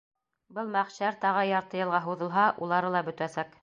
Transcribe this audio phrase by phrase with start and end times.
[0.57, 3.59] Был мәхшәр тағы ярты йылға һуҙылһа, улары ла бөтәсәк.